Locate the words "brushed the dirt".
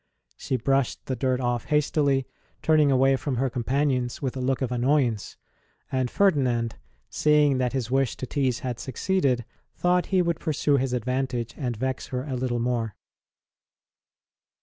0.57-1.39